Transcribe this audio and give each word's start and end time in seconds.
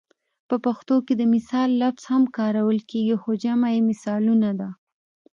په 0.49 0.55
پښتو 0.65 0.95
کې 1.05 1.13
د 1.17 1.23
مثال 1.33 1.69
لفظ 1.81 2.03
هم 2.11 2.23
کارول 2.37 2.79
کیږي 2.89 3.15
خو 3.21 3.29
جمع 3.43 3.69
یې 3.75 3.81
مثالونه 3.89 4.49
ده 4.59 4.69